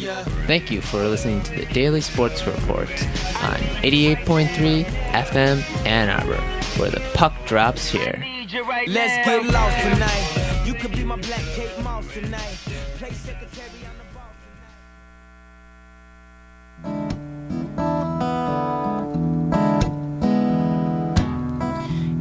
[0.00, 2.88] Thank you for listening to the Daily Sports Report
[3.42, 6.40] on 88.3 FM Ann Arbor,
[6.80, 8.24] where the puck drops here.
[8.86, 10.62] Let's get lost tonight.
[10.64, 12.58] You could be my black Kate Moss tonight.
[12.96, 14.36] Play secretary on the boss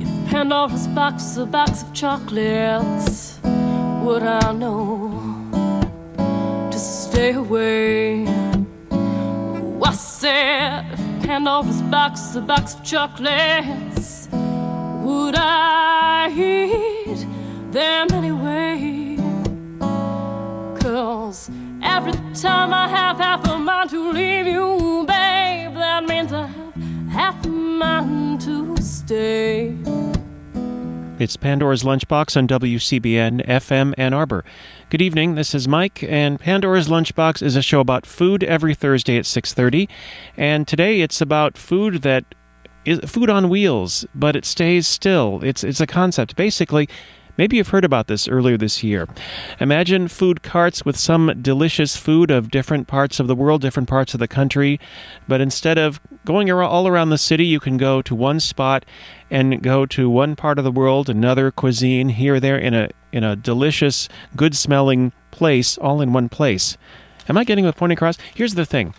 [0.02, 3.40] If Pandora's box is a box of chocolates,
[4.04, 5.19] would I know to
[7.20, 8.24] stay away?
[8.92, 17.28] Oh, I said, if Pandora's box a box of chocolates, would I eat
[17.74, 19.18] them anyway?
[20.80, 21.52] Cause
[21.84, 26.74] every time I have half a mind to leave you, babe, that means I have
[27.12, 29.76] half a mind to stay.
[31.20, 34.46] It's Pandora's Lunchbox on WCBN FM Ann Arbor.
[34.90, 35.36] Good evening.
[35.36, 39.88] This is Mike, and Pandora's Lunchbox is a show about food every Thursday at 6:30.
[40.36, 42.26] And today it's about food that
[42.86, 45.42] is food on wheels, but it stays still.
[45.44, 46.36] It's it's a concept.
[46.36, 46.90] Basically,
[47.38, 49.08] Maybe you've heard about this earlier this year.
[49.62, 54.14] Imagine food carts with some delicious food of different parts of the world, different parts
[54.14, 54.78] of the country,
[55.26, 58.86] but instead of going all around the city, you can go to one spot
[59.32, 63.24] and go to one part of the world, another cuisine here there in a in
[63.24, 66.78] a delicious, good-smelling place, all in one place.
[67.28, 68.18] Am I getting the point across?
[68.34, 68.94] Here's the thing.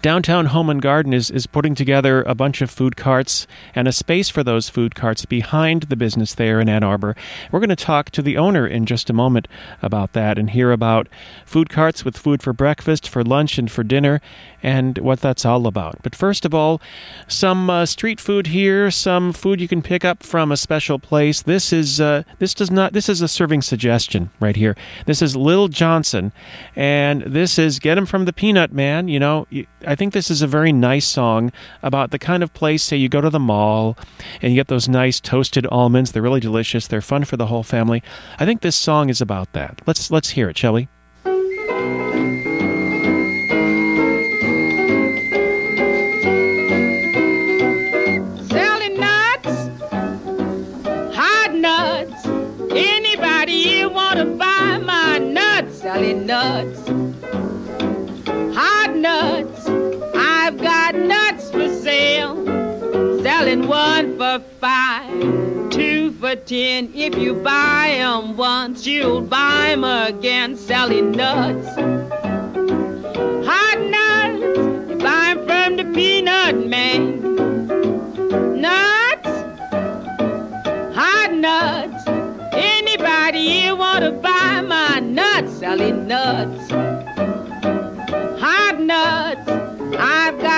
[0.00, 3.92] Downtown Home and Garden is, is putting together a bunch of food carts and a
[3.92, 7.14] space for those food carts behind the business there in Ann Arbor.
[7.52, 9.46] We're going to talk to the owner in just a moment
[9.82, 11.08] about that and hear about
[11.44, 14.20] food carts with food for breakfast, for lunch, and for dinner,
[14.62, 16.02] and what that's all about.
[16.02, 16.80] But first of all,
[17.26, 21.42] some uh, street food here, some food you can pick up from a special place.
[21.42, 24.76] This is uh, this does not this is a serving suggestion right here.
[25.06, 26.32] This is Lil Johnson,
[26.74, 29.08] and this is Get 'em from the Peanut Man.
[29.08, 29.46] You know,
[29.86, 32.82] I think this is a very nice song about the kind of place.
[32.82, 33.96] Say you go to the mall
[34.42, 36.12] and you get those nice toasted almonds.
[36.12, 36.86] They're really delicious.
[36.86, 38.02] They're fun for the whole family.
[38.38, 39.80] I think this song is about that.
[39.86, 40.88] Let's let's hear it, shall we?
[64.60, 65.10] Five,
[65.70, 66.90] two for ten.
[66.94, 70.56] If you buy 'em once, you'll buy 'em again.
[70.56, 71.68] Selling nuts,
[73.50, 74.40] hot nuts.
[74.90, 77.02] You buy 'em from the peanut man
[78.66, 79.32] nuts,
[81.00, 82.00] hot nuts.
[82.52, 85.52] Anybody here wanna buy my nuts?
[85.60, 86.70] Selling nuts,
[88.44, 89.48] hot nuts.
[90.00, 90.57] I've got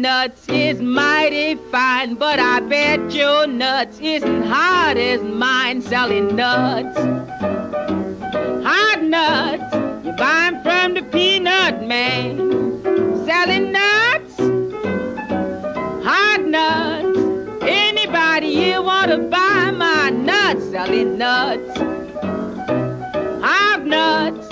[0.00, 5.82] nuts is mighty fine, but I bet your nuts isn't hot as mine.
[5.82, 6.98] Selling nuts,
[8.64, 9.74] Hard nuts.
[10.04, 12.48] You buy 'em from the peanut man
[13.26, 14.34] selling nuts,
[16.08, 17.18] hard nuts.
[17.62, 20.70] Anybody here wanna buy my nuts?
[20.70, 21.78] Selling nuts,
[23.42, 24.46] hot nuts.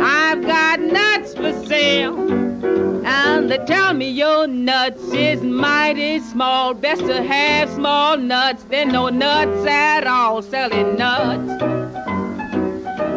[0.00, 2.27] I've got nuts for sale.
[3.20, 6.72] And they tell me your nuts is mighty small.
[6.72, 10.40] Best to have small nuts than no nuts at all.
[10.40, 11.50] Selling nuts,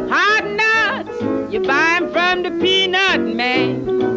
[0.10, 1.54] hot nuts.
[1.54, 4.11] You buy 'em from the peanut man.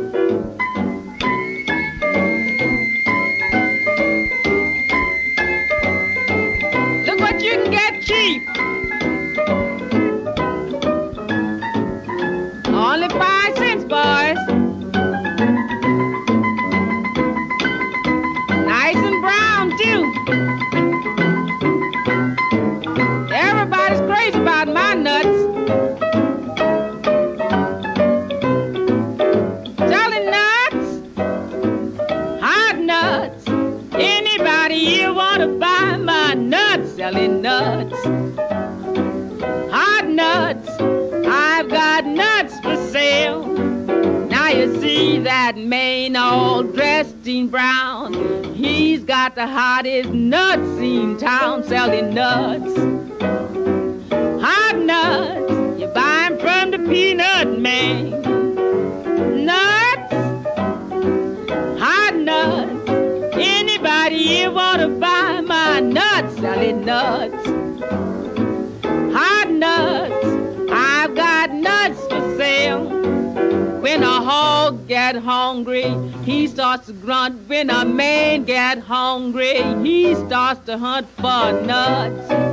[74.86, 75.94] Get hungry.
[76.24, 79.62] He starts to grunt when a man get hungry.
[79.82, 82.43] He starts to hunt for nuts.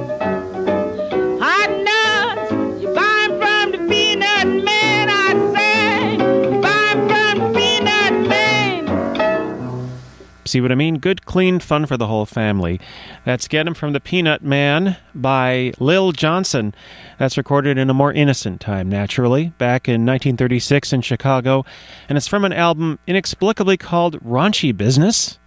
[10.51, 10.95] See what I mean?
[10.95, 12.77] Good, clean fun for the whole family.
[13.23, 16.75] That's Get 'em from the Peanut Man by Lil Johnson.
[17.17, 21.63] That's recorded in a more innocent time, naturally, back in 1936 in Chicago,
[22.09, 25.39] and it's from an album inexplicably called Raunchy Business.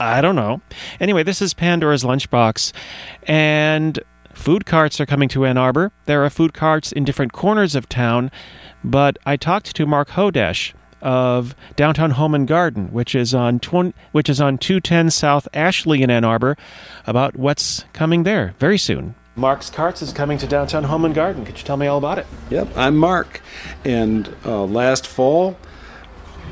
[0.00, 0.60] I don't know.
[0.98, 2.72] Anyway, this is Pandora's Lunchbox,
[3.28, 4.00] and
[4.34, 5.92] food carts are coming to Ann Arbor.
[6.06, 8.32] There are food carts in different corners of town,
[8.82, 10.72] but I talked to Mark Hodesh
[11.02, 16.02] of Downtown Home and Garden, which is on tw- which is on 210 South Ashley
[16.02, 16.56] in Ann Arbor,
[17.06, 19.14] about what's coming there very soon.
[19.36, 21.44] Mark's Carts is coming to Downtown Home and Garden.
[21.44, 22.26] Could you tell me all about it?
[22.50, 23.40] Yep, I'm Mark.
[23.84, 25.56] And uh, last fall,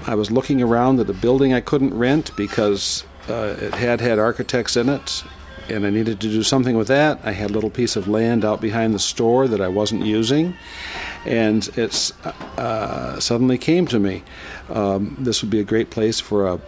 [0.07, 4.21] I was looking around at a building I couldn't rent because uh, it had had
[4.21, 5.25] architects in it,
[5.69, 7.21] and I needed to do something with that.
[7.25, 10.57] I had a little piece of land out behind the store that I wasn't using,
[11.25, 12.13] and it
[12.57, 14.23] uh, suddenly came to me.
[14.71, 16.61] Um, this would be a great place for a,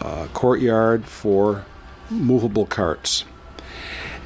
[0.00, 1.64] a courtyard for
[2.10, 3.24] movable carts.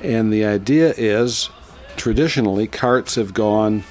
[0.02, 1.50] And the idea is
[1.96, 3.84] traditionally, carts have gone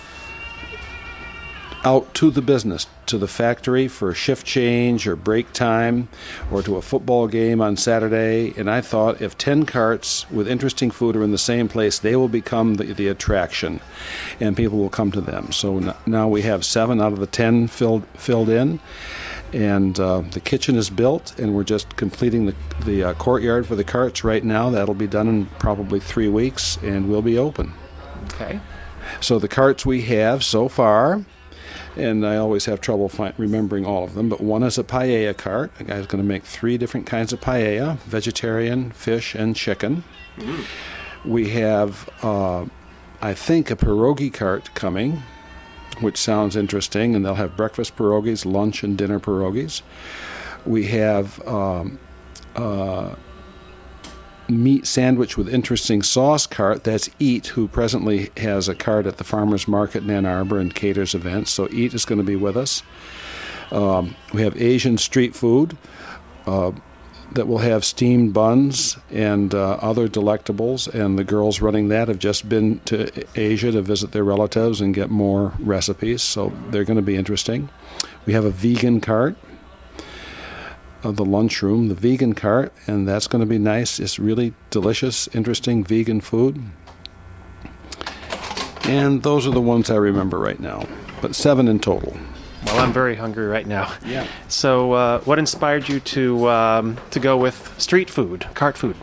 [1.83, 6.09] out to the business, to the factory for a shift change or break time,
[6.51, 8.53] or to a football game on Saturday.
[8.57, 12.15] And I thought if 10 carts with interesting food are in the same place, they
[12.15, 13.79] will become the, the attraction
[14.39, 15.51] and people will come to them.
[15.51, 18.79] So n- now we have seven out of the 10 filled, filled in.
[19.51, 22.55] And uh, the kitchen is built, and we're just completing the,
[22.85, 24.69] the uh, courtyard for the carts right now.
[24.69, 27.73] That'll be done in probably three weeks, and we'll be open.
[28.25, 28.59] Okay.
[29.21, 31.25] So the carts we have so far,
[31.95, 35.35] and I always have trouble fi- remembering all of them, but one is a paella
[35.35, 35.71] cart.
[35.79, 40.03] A guy's going to make three different kinds of paella vegetarian, fish, and chicken.
[41.25, 42.65] We have, uh,
[43.21, 45.21] I think, a pierogi cart coming,
[45.99, 49.81] which sounds interesting, and they'll have breakfast pierogies, lunch and dinner pierogies.
[50.65, 51.99] We have um,
[52.55, 53.15] uh,
[54.49, 56.83] meat sandwich with interesting sauce cart.
[56.83, 60.73] That's Eat, who presently has a cart at the farmers market in Ann Arbor and
[60.73, 61.51] caters events.
[61.51, 62.83] So Eat is going to be with us.
[63.71, 65.77] Um, we have Asian street food
[66.47, 66.71] uh,
[67.33, 70.91] that will have steamed buns and uh, other delectables.
[70.91, 74.95] And the girls running that have just been to Asia to visit their relatives and
[74.95, 76.23] get more recipes.
[76.23, 77.69] So they're going to be interesting.
[78.25, 79.37] We have a vegan cart
[81.03, 83.99] of the lunchroom, the vegan cart, and that's going to be nice.
[83.99, 86.61] It's really delicious, interesting vegan food.
[88.83, 90.87] And those are the ones I remember right now,
[91.21, 92.17] but seven in total.
[92.65, 93.93] Well, I'm very hungry right now.
[94.05, 94.27] Yeah.
[94.47, 98.97] So, uh, what inspired you to um, to go with street food, cart food?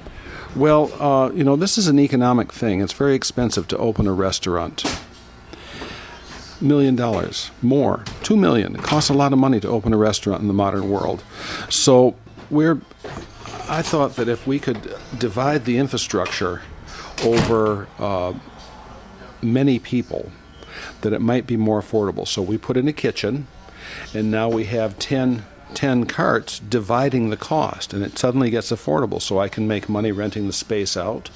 [0.54, 2.80] Well, uh, you know, this is an economic thing.
[2.80, 4.84] It's very expensive to open a restaurant.
[6.60, 8.76] Million dollars, more, two million.
[8.76, 11.22] It costs a lot of money to open a restaurant in the modern world.
[11.68, 12.16] So,
[12.50, 12.80] we're.
[13.68, 16.62] I thought that if we could divide the infrastructure
[17.24, 18.34] over uh,
[19.42, 20.30] many people,
[21.00, 22.26] that it might be more affordable.
[22.26, 23.46] So we put in a kitchen,
[24.14, 29.20] and now we have 10, 10 carts dividing the cost, and it suddenly gets affordable.
[29.20, 31.30] So I can make money renting the space out,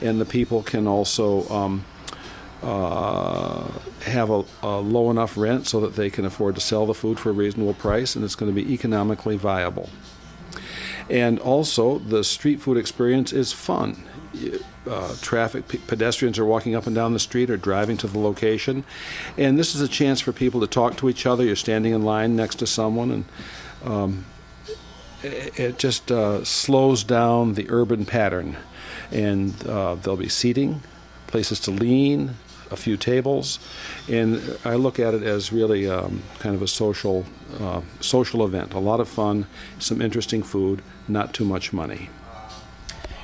[0.00, 1.84] and the people can also um,
[2.62, 3.66] uh,
[4.04, 7.18] have a, a low enough rent so that they can afford to sell the food
[7.18, 9.88] for a reasonable price, and it's going to be economically viable.
[11.08, 14.04] And also, the street food experience is fun.
[14.86, 18.18] Uh, traffic, pe- pedestrians are walking up and down the street or driving to the
[18.18, 18.84] location.
[19.36, 21.44] And this is a chance for people to talk to each other.
[21.44, 23.24] You're standing in line next to someone, and
[23.84, 24.24] um,
[25.22, 28.56] it, it just uh, slows down the urban pattern.
[29.10, 30.80] And uh, there'll be seating,
[31.26, 32.36] places to lean,
[32.70, 33.58] a few tables,
[34.08, 37.24] and I look at it as really um, kind of a social
[37.58, 38.74] uh, social event.
[38.74, 39.46] A lot of fun,
[39.78, 42.08] some interesting food, not too much money.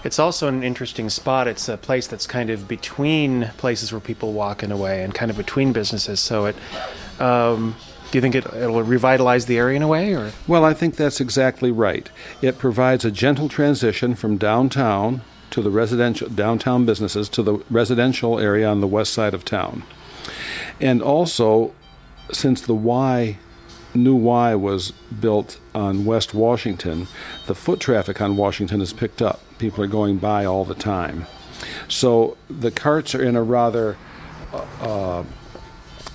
[0.04, 1.48] It's also an interesting spot.
[1.48, 5.14] It's a place that's kind of between places where people walk in a way, and
[5.14, 6.20] kind of between businesses.
[6.20, 6.56] So it.
[7.20, 7.76] Um,
[8.12, 10.94] do you think it, it'll revitalize the area in a way, or Well, I think
[10.94, 12.08] that's exactly right.
[12.40, 18.38] It provides a gentle transition from downtown to the residential downtown businesses to the residential
[18.38, 19.82] area on the west side of town.
[20.80, 21.72] And also,
[22.32, 23.38] since the Y
[23.94, 27.06] new Y was built on West Washington,
[27.46, 29.40] the foot traffic on Washington has picked up.
[29.58, 31.26] People are going by all the time.
[31.88, 33.96] So the carts are in a rather
[34.52, 35.24] uh,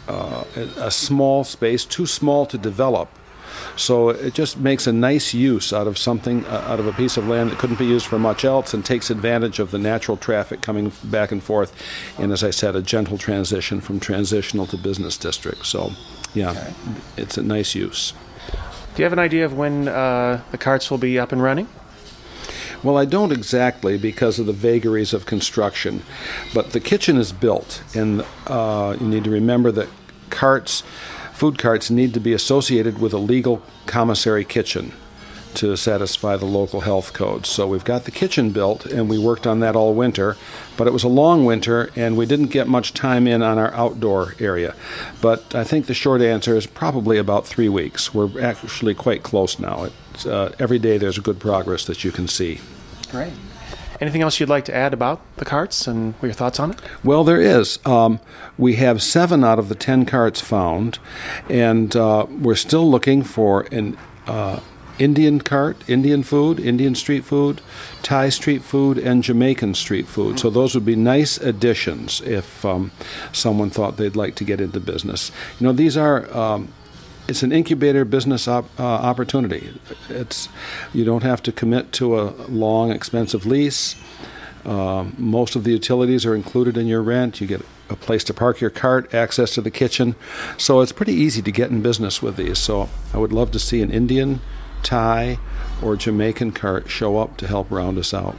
[0.07, 0.43] uh,
[0.77, 3.09] a small space, too small to develop
[3.75, 7.17] So it just makes a nice use out of something, uh, out of a piece
[7.17, 10.17] of land that couldn't be used for much else, and takes advantage of the natural
[10.17, 11.73] traffic coming back and forth.
[12.19, 15.65] And as I said, a gentle transition from transitional to business district.
[15.65, 15.91] So,
[16.33, 16.73] yeah,
[17.17, 18.13] it's a nice use.
[18.95, 21.67] Do you have an idea of when uh, the carts will be up and running?
[22.83, 26.01] Well, I don't exactly because of the vagaries of construction,
[26.53, 29.87] but the kitchen is built, and uh, you need to remember that
[30.31, 30.81] carts,
[31.41, 34.93] food carts, need to be associated with a legal commissary kitchen
[35.55, 37.49] to satisfy the local health codes.
[37.49, 40.37] So we've got the kitchen built, and we worked on that all winter,
[40.77, 43.73] but it was a long winter, and we didn't get much time in on our
[43.73, 44.75] outdoor area.
[45.19, 48.13] But I think the short answer is probably about three weeks.
[48.13, 49.87] We're actually quite close now.
[50.23, 52.59] Uh, every day there's good progress that you can see.
[53.09, 53.33] Great.
[54.01, 56.79] Anything else you'd like to add about the carts and your thoughts on it?
[57.03, 57.77] Well, there is.
[57.85, 58.19] Um,
[58.57, 60.97] we have seven out of the ten carts found,
[61.47, 64.59] and uh, we're still looking for an uh,
[64.97, 67.61] Indian cart, Indian food, Indian street food,
[68.01, 70.39] Thai street food, and Jamaican street food.
[70.39, 72.91] So those would be nice additions if um,
[73.31, 75.31] someone thought they'd like to get into business.
[75.59, 76.35] You know, these are.
[76.35, 76.73] Um,
[77.27, 79.73] it's an incubator business op, uh, opportunity.
[80.09, 80.49] It's
[80.93, 83.95] you don't have to commit to a long, expensive lease.
[84.65, 87.41] Uh, most of the utilities are included in your rent.
[87.41, 90.15] You get a place to park your cart, access to the kitchen,
[90.57, 92.59] so it's pretty easy to get in business with these.
[92.59, 94.41] So I would love to see an Indian,
[94.83, 95.39] Thai,
[95.81, 98.35] or Jamaican cart show up to help round us out.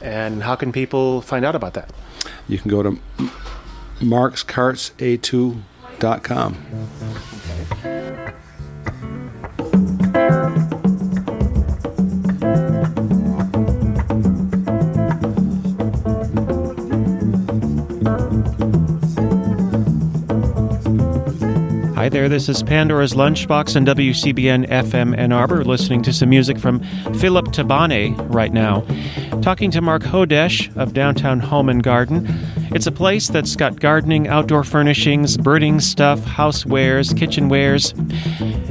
[0.00, 1.92] And how can people find out about that?
[2.48, 2.98] You can go to
[5.98, 6.54] markscartsa2.com.
[21.94, 26.58] Hi there, this is Pandora's Lunchbox on WCBN FM Ann Arbor, listening to some music
[26.58, 26.80] from
[27.18, 28.80] Philip Tabane right now.
[29.42, 32.26] Talking to Mark Hodesh of Downtown Home and Garden.
[32.70, 37.96] It's a place that's got gardening, outdoor furnishings, birding stuff, housewares, kitchenwares,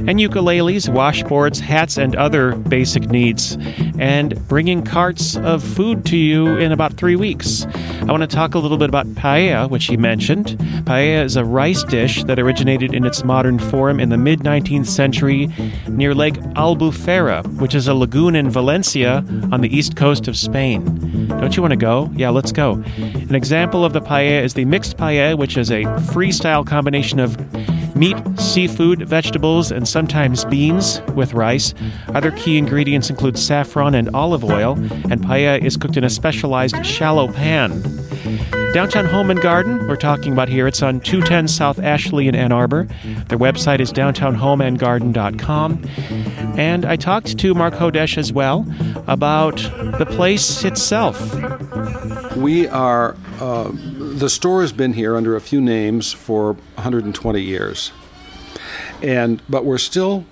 [0.08, 3.58] and ukuleles, washboards, hats, and other basic needs.
[3.98, 7.66] And bringing carts of food to you in about three weeks.
[8.02, 10.56] I want to talk a little bit about paella, which he mentioned.
[10.84, 14.86] Paella is a rice dish that originated in its modern form in the mid 19th
[14.86, 15.48] century
[15.88, 21.26] near Lake Albufera, which is a lagoon in Valencia on the east coast of Spain.
[21.28, 22.10] Don't you want to go?
[22.14, 22.82] Yeah, let's go.
[22.96, 27.38] An example of the paella is the mixed paella, which is a freestyle combination of
[27.96, 31.72] meat, seafood, vegetables, and sometimes beans with rice.
[32.08, 34.72] Other key ingredients include saffron and olive oil,
[35.10, 37.82] and paella is cooked in a specialized shallow pan.
[38.72, 40.66] Downtown Home and Garden, we're talking about here.
[40.66, 42.84] It's on 210 South Ashley in Ann Arbor.
[43.28, 45.84] Their website is downtownhomeandgarden.com.
[46.58, 48.66] And I talked to Mark Hodesh as well
[49.06, 49.56] about
[49.98, 51.18] the place itself.
[52.36, 57.90] We are, uh, the store has been here under a few names for 120 years.
[59.02, 60.26] And, but we're still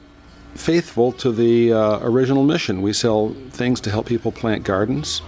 [0.54, 2.82] faithful to the uh, original mission.
[2.82, 5.22] We sell things to help people plant gardens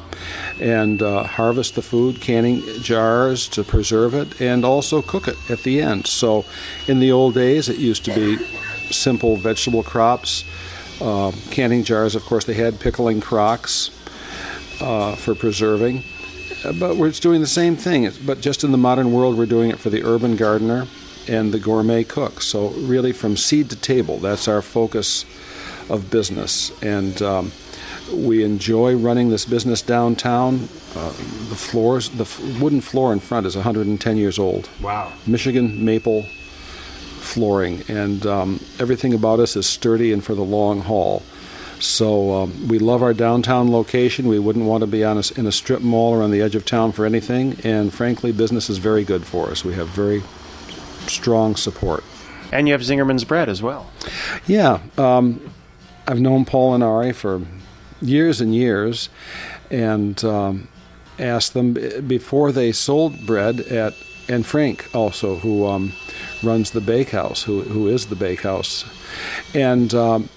[0.61, 5.63] and uh, harvest the food, canning jars to preserve it, and also cook it at
[5.63, 6.07] the end.
[6.07, 6.45] So,
[6.87, 8.37] in the old days, it used to be
[8.91, 10.45] simple vegetable crops,
[11.01, 12.15] uh, canning jars.
[12.15, 13.91] Of course, they had pickling crocks
[14.81, 16.03] uh, for preserving.
[16.65, 19.71] Uh, But we're doing the same thing, but just in the modern world, we're doing
[19.71, 20.87] it for the urban gardener
[21.29, 22.41] and the gourmet cook.
[22.43, 25.25] So, really, from seed to table, that's our focus
[25.89, 26.73] of business.
[26.83, 27.53] And um,
[28.13, 30.69] we enjoy running this business downtown.
[30.95, 34.69] Uh, the floors, the f- wooden floor in front is 110 years old.
[34.81, 35.13] Wow.
[35.27, 36.23] Michigan maple
[37.21, 41.23] flooring, and um, everything about us is sturdy and for the long haul.
[41.81, 44.27] So um, we love our downtown location.
[44.27, 46.57] We wouldn't want to be on a in a strip mall or on the edge
[46.57, 47.57] of town for anything.
[47.63, 49.65] And frankly, business is very good for us.
[49.65, 50.23] We have very
[51.07, 52.03] strong support.
[52.51, 53.91] And you have Zingerman's bread as well.
[54.47, 55.53] Yeah, um,
[56.07, 57.43] I've known Paul and Ari for
[58.01, 59.09] years and years,
[59.71, 60.69] and um,
[61.19, 61.75] asked them
[62.07, 63.95] before they sold bread at,
[64.29, 65.93] and Frank also, who um,
[66.43, 68.85] runs the bakehouse, who who is the bakehouse,
[69.55, 69.95] and.
[69.95, 70.29] Um,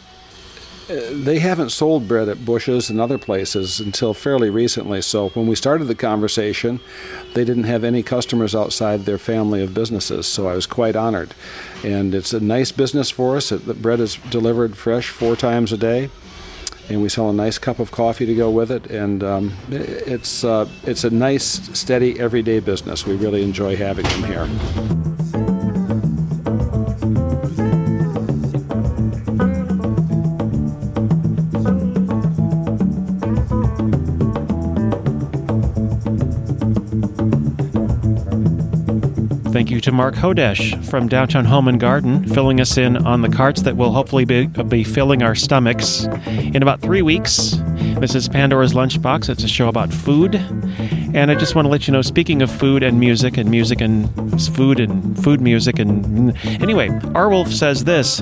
[0.90, 5.02] uh, they haven't sold bread at Busch's and other places until fairly recently.
[5.02, 6.82] So when we started the conversation,
[7.34, 10.28] they didn't have any customers outside their family of businesses.
[10.28, 11.34] So I was quite honored,
[11.84, 13.50] and it's a nice business for us.
[13.50, 16.10] The bread is delivered fresh four times a day,
[16.94, 18.88] and we sell a nice cup of coffee to go with it.
[18.88, 21.46] And um, it's uh, it's a nice,
[21.78, 23.06] steady, everyday business.
[23.06, 25.61] We really enjoy having them here.
[39.92, 43.76] To Mark Hodesh from downtown Home and Garden, filling us in on the carts that
[43.76, 47.58] will hopefully be, be filling our stomachs in about three weeks.
[48.00, 49.28] This is Pandora's Lunchbox.
[49.30, 50.36] It's a show about food.
[51.14, 53.82] And I just want to let you know, speaking of food and music, and music
[53.82, 54.10] and
[54.56, 58.22] food and food music, and anyway, Arwulf says this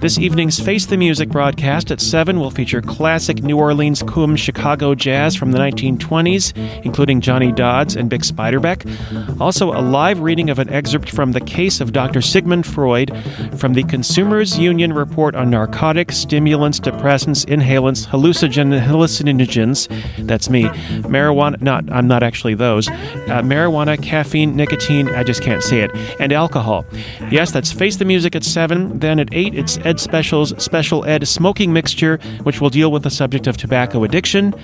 [0.00, 4.94] This evening's Face the Music broadcast at 7 will feature classic New Orleans cum Chicago
[4.94, 9.40] jazz from the 1920s, including Johnny Dodds and Bix Beiderbecke.
[9.40, 12.20] Also, a live reading of an excerpt from The Case of Dr.
[12.20, 13.12] Sigmund Freud
[13.56, 19.88] from the Consumers Union Report on Narcotics, Stimulants, Depressants, Inhalants, Hallucinogen, Hallucinogens.
[20.26, 20.64] That's me.
[21.02, 22.88] Marijuana, not, I'm not actually those.
[22.88, 26.84] Uh, marijuana, caffeine, nicotine, I just can't say it, and alcohol.
[27.30, 28.98] Yes, that's Face the Music at 7.
[28.98, 33.10] Then at 8, it's Ed Special's Special Ed Smoking Mixture, which will deal with the
[33.10, 34.54] subject of tobacco addiction.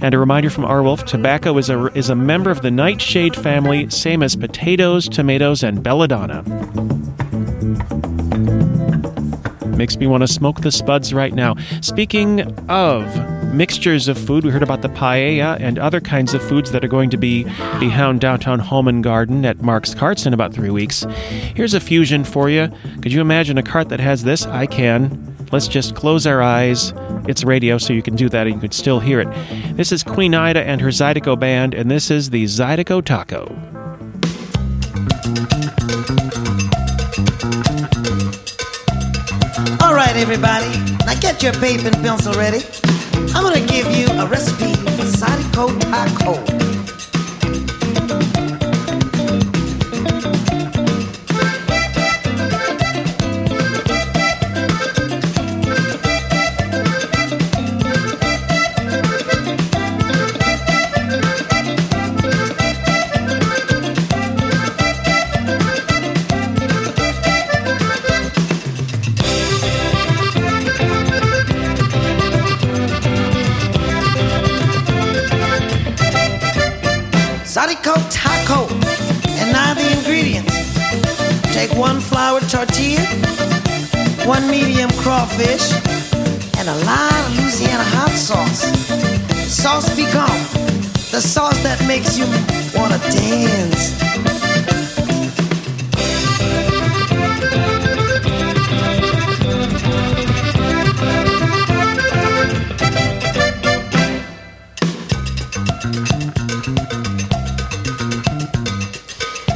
[0.00, 3.90] And a reminder from Arwulf tobacco is a, is a member of the nightshade family,
[3.90, 6.42] same as potatoes, tomatoes, and belladonna.
[9.80, 11.54] Makes me want to smoke the spuds right now.
[11.80, 13.02] Speaking of
[13.54, 16.88] mixtures of food, we heard about the paella and other kinds of foods that are
[16.88, 17.44] going to be
[17.78, 21.04] behind downtown Home and Garden at Mark's Carts in about three weeks.
[21.54, 22.70] Here's a fusion for you.
[23.00, 24.44] Could you imagine a cart that has this?
[24.44, 25.34] I can.
[25.50, 26.92] Let's just close our eyes.
[27.26, 29.28] It's radio, so you can do that and you can still hear it.
[29.78, 33.46] This is Queen Ida and her Zydeco band, and this is the Zydeco Taco.
[40.12, 40.70] Right, everybody.
[41.06, 42.64] Now get your paper and pencil ready.
[43.34, 46.59] I'm gonna give you a recipe for Zydeco Taco.
[85.40, 85.72] Crawfish,
[86.58, 88.62] and a lot of Louisiana hot sauce.
[89.48, 90.30] Sauce piquant,
[91.10, 92.24] the sauce that makes you
[92.74, 93.98] wanna dance.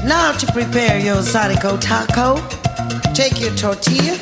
[0.05, 2.41] Now to prepare your Zydeco taco,
[3.15, 4.17] take your tortilla,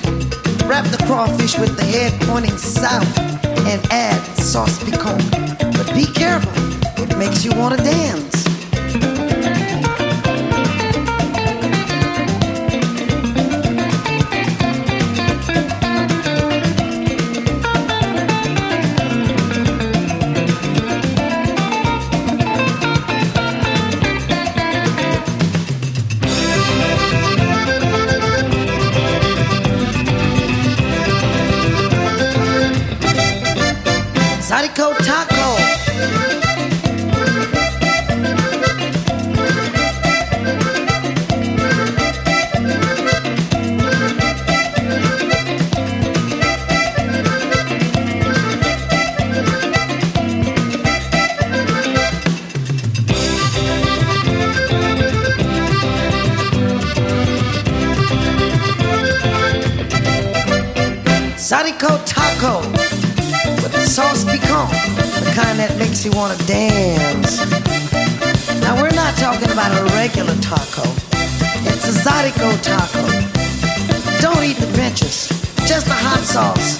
[0.68, 3.18] wrap the crawfish with the head pointing south,
[3.66, 5.31] and add sauce piquant.
[5.77, 6.53] But be careful,
[7.03, 8.42] it makes you want to dance.
[34.90, 35.73] Taco.
[62.05, 62.82] Taco with the
[63.87, 64.71] sauce piquant,
[65.25, 67.40] the kind that makes you want to dance.
[68.61, 70.83] Now we're not talking about a regular taco.
[71.66, 73.03] It's a Zydeco taco.
[74.21, 75.29] Don't eat the benches,
[75.66, 76.79] just the hot sauce.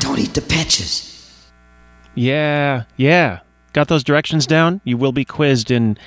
[0.00, 1.04] Don't eat the benches.
[2.14, 3.40] Yeah, yeah.
[3.72, 4.80] Got those directions down?
[4.84, 5.98] You will be quizzed in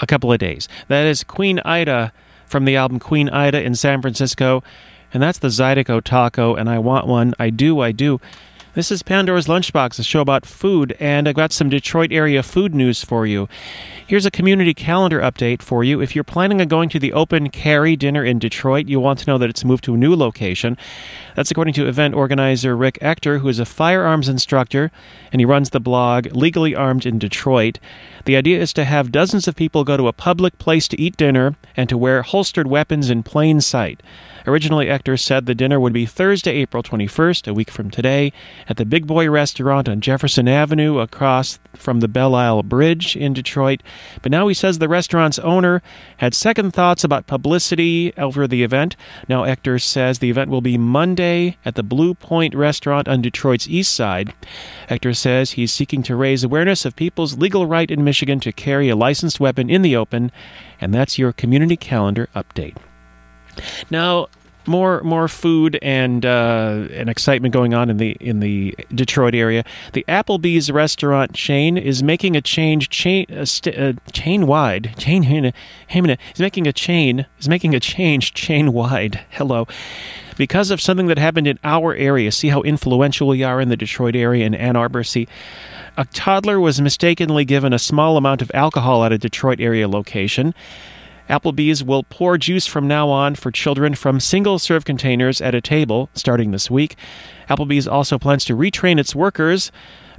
[0.00, 0.68] a couple of days.
[0.88, 2.12] That is Queen Ida
[2.46, 4.62] from the album Queen Ida in San Francisco.
[5.12, 7.34] And that's the Zydeco taco, and I want one.
[7.38, 8.20] I do, I do.
[8.78, 12.76] This is Pandora's Lunchbox, a show about food, and I've got some Detroit area food
[12.76, 13.48] news for you.
[14.06, 16.00] Here's a community calendar update for you.
[16.00, 19.26] If you're planning on going to the open carry dinner in Detroit, you'll want to
[19.26, 20.78] know that it's moved to a new location.
[21.34, 24.92] That's according to event organizer Rick Ector, who is a firearms instructor,
[25.32, 27.80] and he runs the blog Legally Armed in Detroit.
[28.26, 31.16] The idea is to have dozens of people go to a public place to eat
[31.16, 34.04] dinner and to wear holstered weapons in plain sight.
[34.46, 38.32] Originally, Ector said the dinner would be Thursday, April 21st, a week from today,
[38.68, 43.32] at the Big Boy Restaurant on Jefferson Avenue across from the Belle Isle Bridge in
[43.32, 43.82] Detroit.
[44.22, 45.82] But now he says the restaurant's owner
[46.18, 48.96] had second thoughts about publicity over the event.
[49.28, 53.68] Now, Ector says the event will be Monday at the Blue Point Restaurant on Detroit's
[53.68, 54.34] east side.
[54.88, 58.88] Ector says he's seeking to raise awareness of people's legal right in Michigan to carry
[58.88, 60.32] a licensed weapon in the open,
[60.80, 62.76] and that's your community calendar update.
[63.90, 64.28] Now,
[64.68, 69.64] more more food and uh, and excitement going on in the in the Detroit area.
[69.94, 75.24] The Applebee's restaurant chain is making a change chain uh, st- uh, chain wide chain
[75.24, 79.24] is making a chain is making a change chain wide.
[79.30, 79.66] Hello.
[80.36, 83.76] Because of something that happened in our area, see how influential we are in the
[83.76, 85.02] Detroit area in Ann Arbor.
[85.02, 85.26] See,
[85.96, 90.54] a toddler was mistakenly given a small amount of alcohol at a Detroit area location.
[91.28, 95.60] Applebee's will pour juice from now on for children from single serve containers at a
[95.60, 96.96] table starting this week.
[97.48, 99.70] Applebee's also plans to retrain its workers.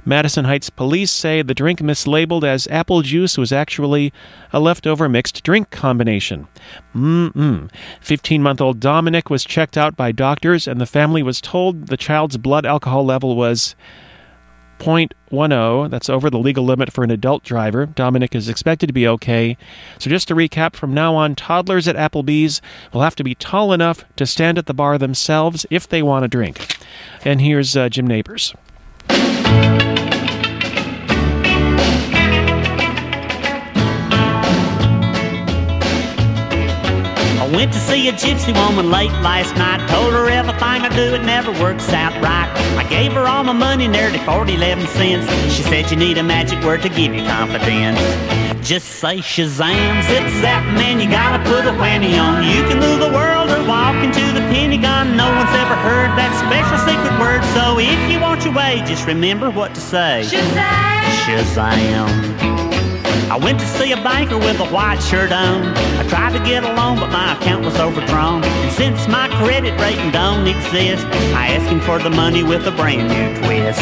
[0.04, 4.12] Madison Heights police say the drink mislabeled as apple juice was actually
[4.52, 6.48] a leftover mixed drink combination.
[6.94, 7.70] Mm-mm.
[8.00, 11.96] 15 month old Dominic was checked out by doctors, and the family was told the
[11.96, 13.74] child's blood alcohol level was
[14.80, 15.90] 0.10.
[15.90, 17.86] That's over the legal limit for an adult driver.
[17.86, 19.56] Dominic is expected to be okay.
[19.98, 22.60] So, just to recap, from now on, toddlers at Applebee's
[22.92, 26.24] will have to be tall enough to stand at the bar themselves if they want
[26.24, 26.78] a drink.
[27.24, 28.08] And here's uh, Jim
[37.50, 37.56] Nabors.
[37.56, 39.86] Went to see a gypsy woman late last night.
[39.88, 42.48] Told her everything I do, it never works out right.
[42.76, 45.54] I gave her all my money, nearly 40, 11 cents.
[45.54, 47.98] She said you need a magic word to give you confidence.
[48.66, 52.44] Just say Shazam, zip zap, man, you gotta put a whammy on.
[52.44, 55.16] You can move the world or walk into the Pentagon.
[55.16, 57.42] No one's ever heard that special secret word.
[57.56, 60.22] So if you want your way, just remember what to say.
[60.26, 61.00] Shazam!
[61.24, 62.69] Shazam.
[63.30, 65.62] I went to see a banker with a white shirt on.
[65.62, 68.42] I tried to get a loan, but my account was overdrawn.
[68.42, 71.06] And since my credit rating don't exist,
[71.38, 73.78] I asked him for the money with a brand new twist.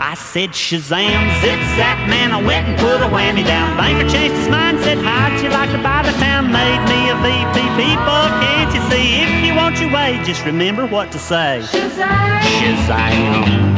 [0.00, 1.12] I said, Shazam,
[1.44, 3.76] zip zap, man, I went and put a whammy down.
[3.76, 6.50] Banker changed his mind, said, How'd you like to buy the town?
[6.50, 7.60] Made me a VP.
[7.76, 9.20] People, can't you see?
[9.20, 11.60] If you want your way, just remember what to say.
[11.68, 12.40] Shazam!
[12.56, 13.70] Shazam.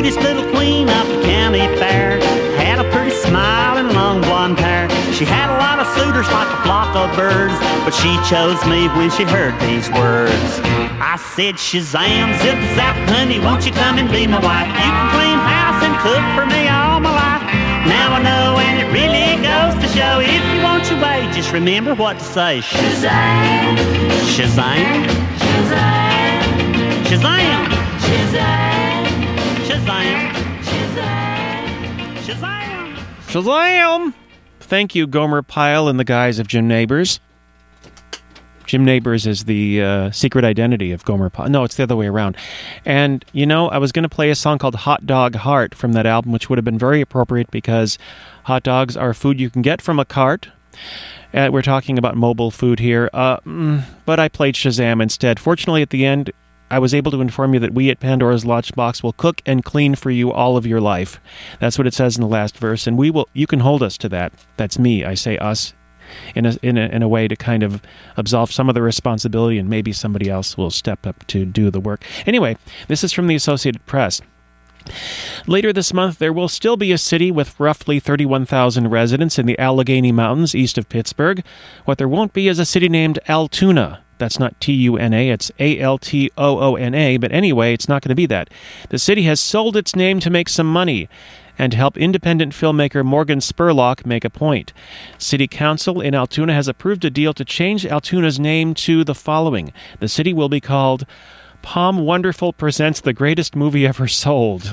[0.00, 2.16] Cutest little queen of the county fair.
[2.56, 4.88] Had a pretty smile and long blonde hair.
[5.12, 7.52] She had a lot of suitors like a flock of birds,
[7.84, 10.52] but she chose me when she heard these words.
[11.04, 14.68] I said, Shazam, zip zap, honey, won't you come and be my wife?
[14.72, 17.44] You can clean house and cook for me all my life.
[17.84, 21.52] Now I know, and it really goes to show if you want your way, just
[21.52, 22.60] remember what to say.
[22.64, 23.76] Shazam!
[24.32, 25.04] Shazam!
[25.44, 26.00] Shazam!
[26.00, 27.04] Shazam!
[27.04, 27.68] Shazam!
[28.00, 28.89] Shazam!
[32.30, 32.94] Shazam!
[33.26, 34.14] Shazam!
[34.60, 37.18] Thank you, Gomer Pyle and the guys of Jim Nabors.
[38.66, 41.48] Jim Nabors is the uh, secret identity of Gomer Pyle.
[41.48, 42.36] No, it's the other way around.
[42.84, 45.92] And, you know, I was going to play a song called Hot Dog Heart from
[45.94, 47.98] that album, which would have been very appropriate because
[48.44, 50.50] hot dogs are food you can get from a cart.
[51.34, 53.10] Uh, we're talking about mobile food here.
[53.12, 55.40] Uh, mm, but I played Shazam instead.
[55.40, 56.30] Fortunately, at the end,
[56.70, 59.94] I was able to inform you that we at Pandora's Lunchbox will cook and clean
[59.94, 61.20] for you all of your life.
[61.58, 63.28] That's what it says in the last verse, and we will.
[63.32, 64.32] You can hold us to that.
[64.56, 65.04] That's me.
[65.04, 65.74] I say us
[66.34, 67.82] in a, in a, in a way to kind of
[68.16, 71.80] absolve some of the responsibility, and maybe somebody else will step up to do the
[71.80, 72.04] work.
[72.26, 72.56] Anyway,
[72.88, 74.20] this is from the Associated Press.
[75.46, 79.58] Later this month, there will still be a city with roughly 31,000 residents in the
[79.58, 81.44] Allegheny Mountains east of Pittsburgh.
[81.84, 84.02] What there won't be is a city named Altoona.
[84.20, 87.32] That's not T U N A, it's A L T O O N A, but
[87.32, 88.50] anyway, it's not going to be that.
[88.90, 91.08] The city has sold its name to make some money
[91.58, 94.72] and to help independent filmmaker Morgan Spurlock make a point.
[95.18, 99.72] City Council in Altoona has approved a deal to change Altoona's name to the following
[99.98, 101.04] The city will be called
[101.62, 104.72] POM Wonderful Presents the Greatest Movie Ever Sold.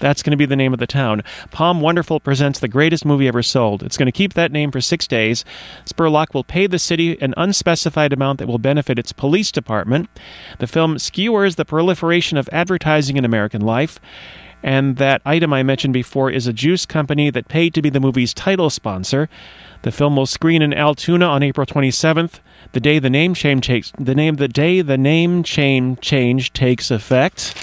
[0.00, 1.22] That's going to be the name of the town.
[1.50, 3.82] POM Wonderful presents the greatest movie ever sold.
[3.82, 5.44] It's going to keep that name for six days.
[5.84, 10.08] Spurlock will pay the city an unspecified amount that will benefit its police department.
[10.58, 14.00] The film skewers the proliferation of advertising in American life.
[14.62, 18.00] And that item I mentioned before is a juice company that paid to be the
[18.00, 19.28] movie's title sponsor.
[19.82, 22.40] The film will screen in Altoona on April 27th,
[22.72, 26.90] the day the name change takes the name the day the name change change takes
[26.90, 27.54] effect.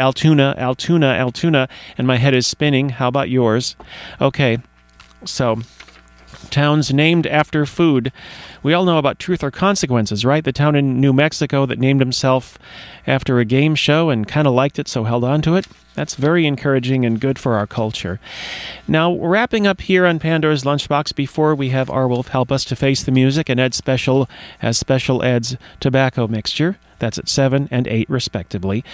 [0.00, 2.88] Altoona, Altoona, Altoona, and my head is spinning.
[2.88, 3.76] How about yours?
[4.20, 4.58] Okay,
[5.24, 5.58] so
[6.50, 8.12] towns named after food.
[8.62, 10.44] We all know about Truth or Consequences, right?
[10.44, 12.58] The town in New Mexico that named himself
[13.06, 15.66] after a game show and kind of liked it, so held on to it.
[15.94, 18.20] That's very encouraging and good for our culture.
[18.86, 22.76] Now, wrapping up here on Pandora's Lunchbox before we have our wolf help us to
[22.76, 24.28] face the music and Ed Special
[24.62, 26.76] as Special Ed's tobacco mixture.
[27.00, 28.84] That's at 7 and 8, respectively.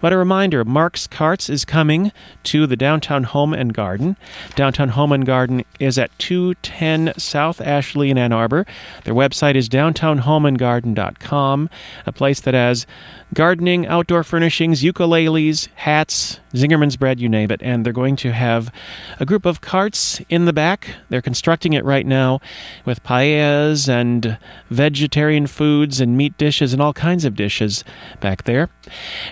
[0.00, 2.12] But a reminder Mark's Carts is coming
[2.44, 4.16] to the Downtown Home and Garden.
[4.54, 8.66] Downtown Home and Garden is at 210 South Ashley in Ann Arbor.
[9.04, 11.70] Their website is downtownhomeandgarden.com,
[12.06, 12.86] a place that has
[13.34, 17.60] gardening, outdoor furnishings, ukuleles, hats, Zingerman's bread, you name it.
[17.62, 18.72] And they're going to have
[19.18, 20.94] a group of carts in the back.
[21.08, 22.40] They're constructing it right now
[22.84, 24.38] with paellas and
[24.70, 27.84] vegetarian foods and meat dishes and all kinds of dishes
[28.20, 28.70] back there.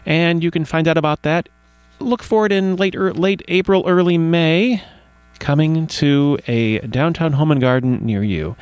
[0.04, 1.48] And you can find out about that.
[2.00, 4.82] Look for it in late, er, late April, early May
[5.38, 8.56] coming to a downtown home and garden near you.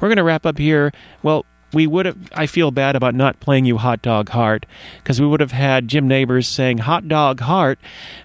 [0.00, 0.92] We're going to wrap up here.
[1.22, 4.64] Well, we would have i feel bad about not playing you hot dog heart
[5.02, 7.78] because we would have had jim nabors saying hot dog heart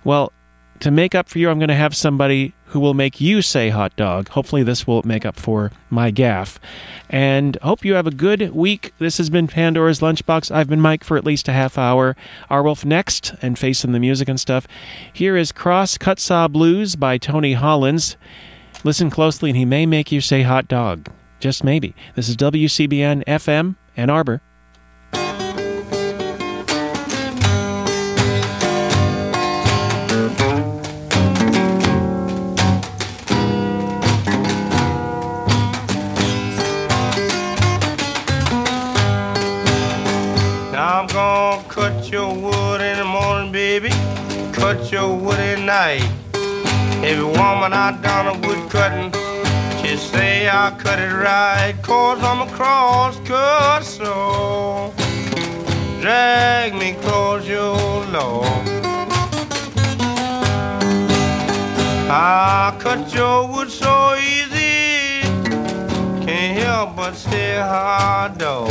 [0.04, 0.32] well
[0.80, 3.70] to make up for you i'm going to have somebody who will make you say
[3.70, 4.30] hot dog.
[4.30, 6.60] Hopefully this will make up for my gaff
[7.08, 8.94] and hope you have a good week.
[8.98, 10.50] This has been pandora's lunchbox.
[10.50, 12.16] I've been mike for at least a half hour.
[12.50, 14.68] Our wolf next and facing the music and stuff.
[15.14, 18.18] Here is cross cut saw blues by tony hollins.
[18.84, 21.10] Listen closely and he may make you say hot dog.
[21.40, 21.94] Just maybe.
[22.16, 24.42] This is WCBN FM, Ann Arbor.
[44.64, 46.10] Cut your wood at night.
[47.04, 49.12] Every woman I done a wood cutting
[49.84, 54.94] you say I cut it right, cause I'm a cross cut so
[56.00, 57.76] drag me close your
[58.16, 58.44] law.
[62.10, 65.22] I cut your wood so easy,
[66.26, 68.70] can't help but say hard dog.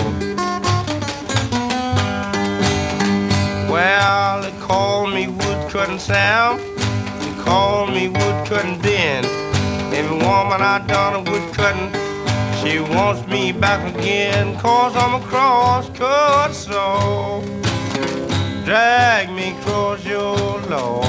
[3.71, 5.27] Well, they call me
[5.73, 6.59] wood cutting Sam,
[7.21, 9.25] they call me wood cutting Ben.
[9.95, 11.91] Every woman I done a wood cutting,
[12.61, 17.43] she wants me back again, cause I'm a cross cut so
[18.65, 20.37] drag me across your
[20.69, 21.05] lawn.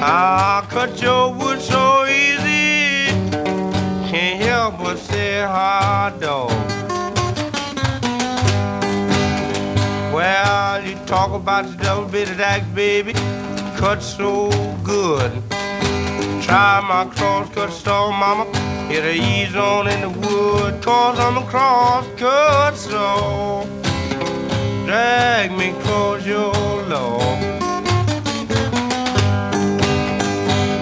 [0.00, 3.06] I cut your wood so easy,
[4.10, 6.50] can't help but say hard dog.
[10.12, 13.14] Well, you talk about the double bitted axe, baby
[13.78, 14.50] cut so
[14.84, 15.32] good.
[16.42, 18.44] Try my cross cut saw, mama.
[18.92, 23.64] It'll ease on in the wood, cause I'm a cross cut saw.
[24.84, 26.52] Drag me close your
[26.92, 27.38] lawn.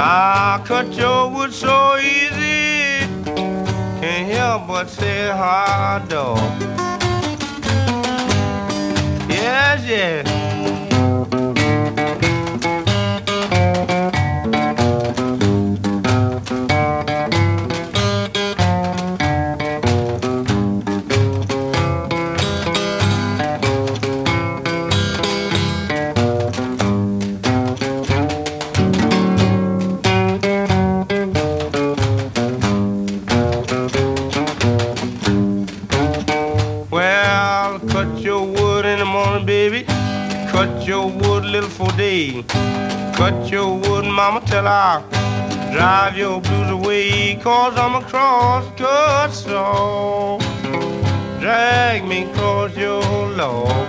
[0.00, 3.06] I cut your wood so easy,
[4.00, 6.75] can't help but say hard dog.
[9.56, 10.45] É, gente.
[41.56, 43.16] Yes, yes.
[43.16, 45.02] Cut your wood, mama, till I
[45.72, 47.36] drive your blues away.
[47.36, 50.38] Cause I'm a cross-cut saw.
[51.40, 53.86] Drag me across your lawn.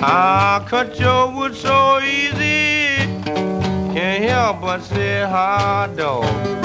[0.00, 2.98] I cut your wood so easy.
[3.94, 6.55] Can't help but say hard dog.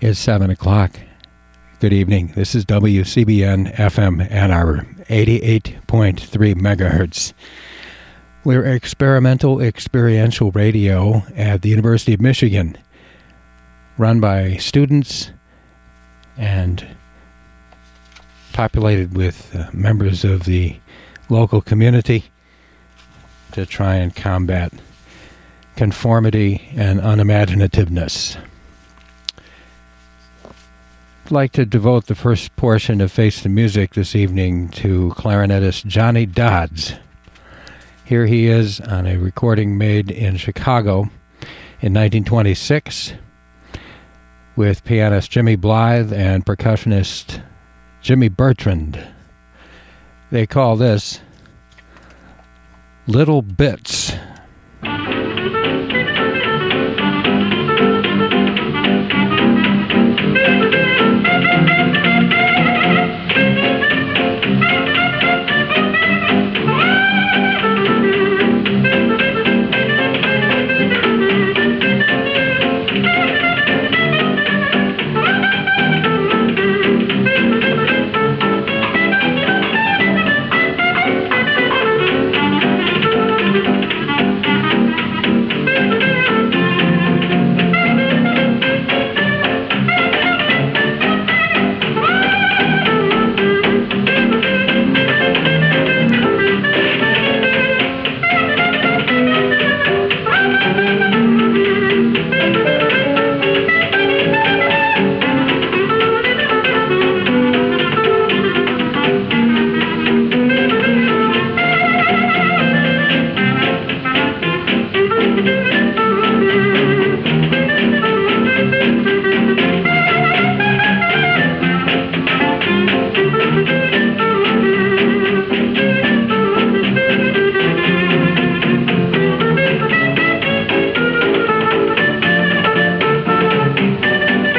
[0.00, 0.92] It's 7 o'clock.
[1.80, 2.28] Good evening.
[2.36, 7.32] This is WCBN FM Ann Arbor, 88.3 megahertz.
[8.44, 12.78] We're experimental experiential radio at the University of Michigan,
[13.96, 15.32] run by students
[16.36, 16.86] and
[18.52, 20.76] populated with uh, members of the
[21.28, 22.26] local community
[23.50, 24.72] to try and combat
[25.74, 28.38] conformity and unimaginativeness.
[31.30, 36.24] Like to devote the first portion of Face the Music this evening to clarinetist Johnny
[36.24, 36.94] Dodds.
[38.06, 41.10] Here he is on a recording made in Chicago
[41.82, 43.12] in 1926
[44.56, 47.42] with pianist Jimmy Blythe and percussionist
[48.00, 49.06] Jimmy Bertrand.
[50.30, 51.20] They call this
[53.06, 54.14] Little Bits.